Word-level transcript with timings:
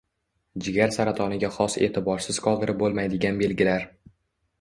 Jigar 0.67 0.93
saratoniga 0.95 1.51
xos 1.57 1.75
e’tiborsiz 1.87 2.39
qoldirib 2.47 2.81
bo‘lmaydigan 2.81 3.39
belgilar 3.43 3.87